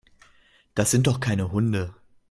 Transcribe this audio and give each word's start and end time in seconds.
Das 0.73 0.89
sind 0.89 1.05
doch 1.05 1.19
keine 1.19 1.51
Hunde. 1.51 1.93